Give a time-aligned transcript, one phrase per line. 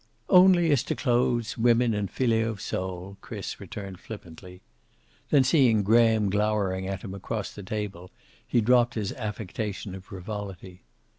[0.29, 4.63] "Only as to clothes, women and filet of sole," Chris returned flippantly.
[5.29, 8.09] Then, seeing Graham glowering at him across the table,
[8.47, 10.81] he dropped his affectation of frivolity.